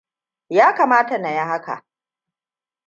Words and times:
Ya 0.49 0.73
kamata 0.75 1.17
na 1.17 1.31
yi 1.31 1.37
haka. 1.39 1.83